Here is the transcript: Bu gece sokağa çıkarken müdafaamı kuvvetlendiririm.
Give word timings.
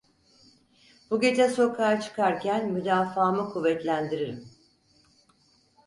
Bu 1.11 1.19
gece 1.21 1.49
sokağa 1.49 2.01
çıkarken 2.01 2.71
müdafaamı 2.71 3.49
kuvvetlendiririm. 3.49 4.49